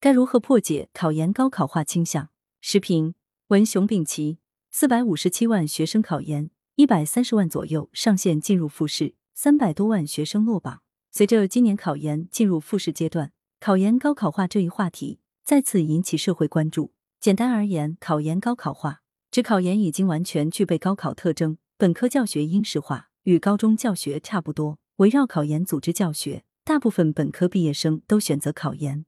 [0.00, 2.28] 该如何破解考研高考化倾向？
[2.60, 3.16] 时评
[3.48, 4.38] 文熊丙奇，
[4.70, 10.82] 四百五十七万学生考研，一百三十万左右上线进入复试，三百多万学生落榜。
[11.10, 16.92] 随着今年考研进入复试阶段，考研高考化这一话题再次引起社会关注。
[17.20, 19.00] 简单而言，考研高考化
[19.32, 26.44] 指考研已经完全具备高考特征，本科教学应试化，与高中教学差不多，围绕考研组织教学。
[26.62, 29.06] 大部分本科毕业生都选择考研，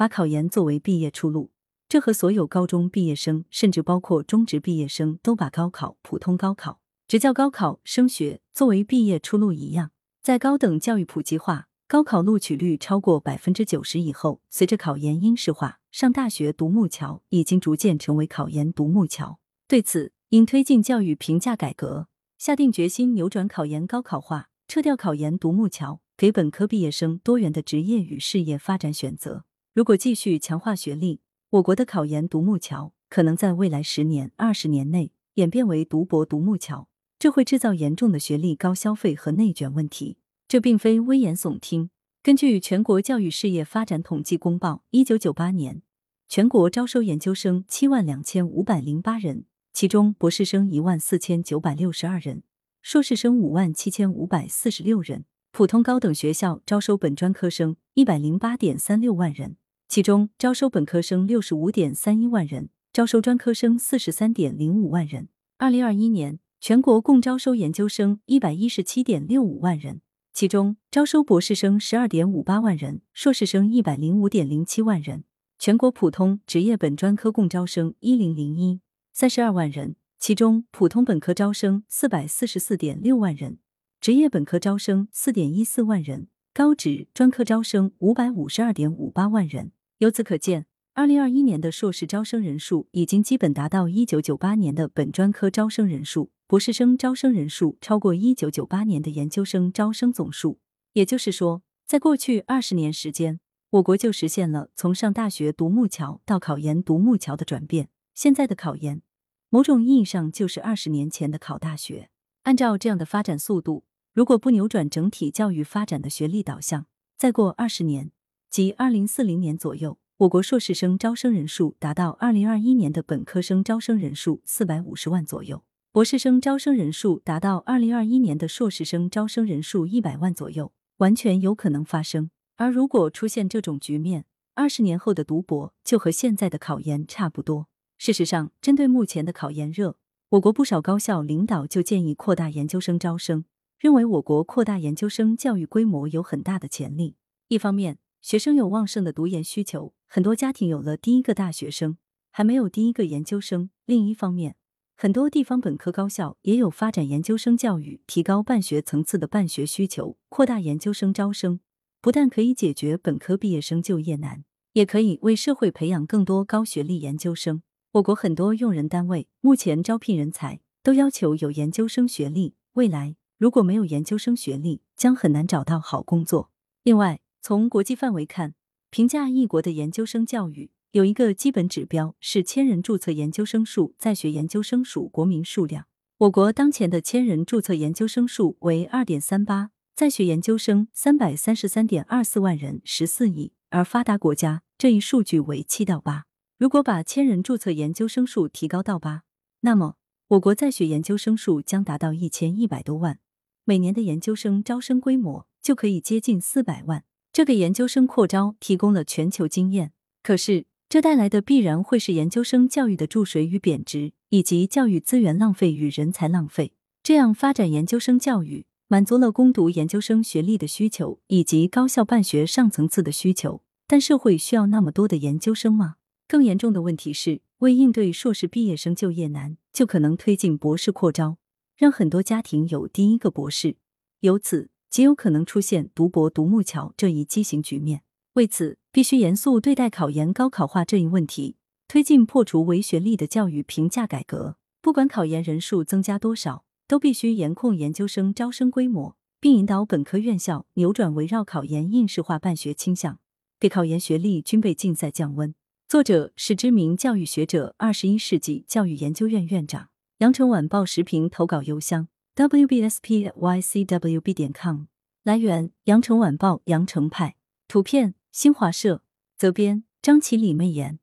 [0.00, 1.50] 把考研作为毕业出路。
[1.86, 9.90] 这和所有高中毕业生，甚至包括中职毕业生，都把高考、普通高考、职教高考、升学作为毕业出路一样。
[10.22, 19.38] 在高等教育普及化、高考录取率超过百分之九十以后，随着考研应试化，上大学独木桥已经逐渐成为考研独木桥。
[19.68, 22.08] 对此，应推进教育评价改革，
[22.38, 26.00] 下定决心扭转考研高考化，撤掉考研独木桥。
[26.16, 29.44] 给本科毕业生多元的职业与事业发展选择。
[29.72, 31.20] 如果继续强化学历，
[31.50, 36.88] 我国的考研独木桥可能在未来十年、二十年内演变为读博独木桥，
[37.20, 40.18] 这会制造严重的学历高消费和内卷问题。
[40.48, 41.90] 这并非危言耸听。
[42.20, 45.82] 根据全国教育事业发展统计公报，一九九八年
[46.28, 52.42] 全国招收研究生七万两千五百零八人，其中博士生一万四千九百六十二人，
[52.82, 55.26] 硕士生五万七千五百四十六人。
[55.52, 59.56] 普通高等学校招收本专科生一百零八点三六万人，
[59.90, 65.26] 其中招收本科生六十五点三一万人，招收专科生四十三点零五万人。
[65.58, 70.00] 二零二一年，全国共招收研究生一百一十七点六五万人，
[70.32, 75.24] 其中招收博士生十二点五八万人，硕士生一百零五点零七万人。
[75.58, 78.80] 全国普通职业本专科共招生一零零一
[79.12, 83.58] 三十二万人，其中普通本科招生四百四十四点六万人。
[84.00, 89.72] 职业本科招生四点一四万人，高职专科招生五百五十二点五八万人。
[90.00, 100.58] 由此可见，二零二一年的硕士招生人数已经基本达到一九九八年的本专科招生人数，博士生招生人数超过一九九八年的研究生招生总数。
[100.94, 107.90] 也就是说，在过去二十年时间，我国就实现了从上大学独木桥到考研独木桥的转变。
[108.14, 109.02] 现在的考研，
[109.50, 112.08] 某种意义上就是二十年前的考大学。
[112.44, 113.84] 按照这样的发展速度，
[114.14, 116.86] 如果不扭转整体教育发展的学历导向，
[117.18, 118.10] 再过二十年，
[118.50, 125.62] 即二零四零年左右，我国硕士生招生人数达到二零二一年的本科生招生人数四百五十万左右，
[125.92, 132.32] 博士生招生人数达到二零二一年的硕士生招生人数一百万左右，完全有可能发生。
[132.56, 134.24] 而如果出现这种局面，
[134.56, 137.68] 二十年后的读博就和现在的考研差不多。
[137.98, 139.96] 事实上，针对目前的考研热，
[140.30, 143.44] 我国不少高校领导就建议扩大研究生招生。
[143.78, 147.14] 认为我国扩大研究生教育规模有很大的潜力。
[147.46, 151.96] 一方面，学生有旺盛的读研需求，很多家庭有了第一个大学生，
[152.30, 154.56] 还没有第一个研究生；另一方面，
[154.94, 160.18] 很多地方本科高校也有发展研究生教育、提高办学层次的办学需求。
[160.28, 161.60] 扩大研究生招生，
[162.02, 164.44] 不但可以解决本科毕业生就业难，
[164.74, 167.62] 也可以为社会培养更多高学历研究生。
[167.92, 173.16] 我国很多用人单位目前招聘人才都要求有研究生学历，未来。
[173.38, 176.50] 如果没有研究生学历，将很难找到好工作。
[176.82, 178.54] 另外，从国际范围看，
[178.90, 185.86] 评价一国的研究生教育有一个基本指标是千人注册研究生数，在学研究生属国民数量。
[186.18, 196.26] 我国当前的千人注册研究生数为二点三八，在学研究生三百三十三点二四万人，十四亿，而发达国家这一数据为七到八。
[196.58, 199.22] 如果把千人注册研究生数提高到八，
[199.60, 199.94] 那么
[200.28, 203.18] 我国在学研究生数将达到一千一百多万。
[203.64, 209.92] 每年的研究生招生规模就可以接近四百万，这给研究生扩招提供了全球经验。
[210.22, 216.72] 可是，这带来的必然会是研究生教育的注水与贬值，以及教育资源浪费与人才浪费。
[217.02, 223.62] 这样发展研究生教育，满足了攻读研究生学历的需求，以及高校办学上层次的需求。
[223.86, 225.96] 但社会需要那么多的研究生吗？
[226.28, 231.38] 更严重的问题是，为应对硕士毕业生就业难，就可能推进博士扩招。
[231.76, 233.76] 让很多家庭有第一个博士，
[234.20, 238.02] 由此极有可能出现独博独木桥这一畸形局面。
[238.34, 241.56] 为此，必须严肃对待考研高考化这一问题，
[241.88, 244.56] 推进破除唯学历的教育评价改革。
[244.82, 253.18] 不管考研人数增加多少，都必须严控研究生招生规模，并引导本科院校扭转围绕考研应试化办学倾向，
[253.58, 255.54] 给考研学历军备竞赛降温。
[255.86, 259.88] 作者是知名教育学者，二十一世纪教育研究院院长。
[260.18, 264.86] 羊城晚报时评投稿邮箱：wbspycwb 点 com。
[265.22, 267.36] 来源：羊城晚报羊城派。
[267.68, 269.02] 图片：新华社。
[269.36, 270.98] 责编：张起李媚妍。